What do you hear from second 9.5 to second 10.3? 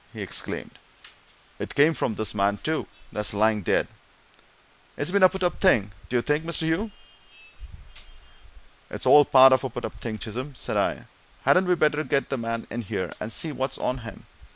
of a put up thing,